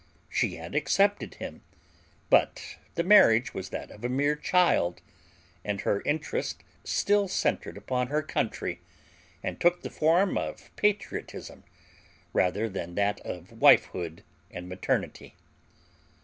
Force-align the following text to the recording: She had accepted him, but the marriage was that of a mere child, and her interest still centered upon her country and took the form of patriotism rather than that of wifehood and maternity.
She 0.29 0.55
had 0.55 0.73
accepted 0.73 1.35
him, 1.35 1.61
but 2.31 2.75
the 2.95 3.03
marriage 3.03 3.53
was 3.53 3.69
that 3.69 3.91
of 3.91 4.03
a 4.03 4.09
mere 4.09 4.35
child, 4.35 4.99
and 5.63 5.81
her 5.81 6.01
interest 6.07 6.63
still 6.83 7.27
centered 7.27 7.77
upon 7.77 8.07
her 8.07 8.23
country 8.23 8.81
and 9.43 9.59
took 9.61 9.83
the 9.83 9.91
form 9.91 10.39
of 10.39 10.75
patriotism 10.75 11.65
rather 12.33 12.67
than 12.67 12.95
that 12.95 13.19
of 13.21 13.51
wifehood 13.59 14.23
and 14.49 14.67
maternity. 14.67 15.35